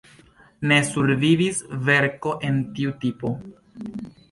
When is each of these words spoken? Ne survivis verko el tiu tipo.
Ne 0.71 0.79
survivis 0.87 1.61
verko 1.91 2.35
el 2.51 2.59
tiu 2.81 2.97
tipo. 3.07 3.33